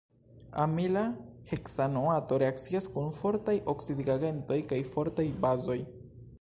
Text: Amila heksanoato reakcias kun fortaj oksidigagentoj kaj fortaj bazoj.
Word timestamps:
Amila 0.61 1.03
heksanoato 1.51 2.39
reakcias 2.45 2.89
kun 2.95 3.13
fortaj 3.21 3.57
oksidigagentoj 3.77 4.61
kaj 4.73 4.83
fortaj 4.97 5.31
bazoj. 5.47 5.81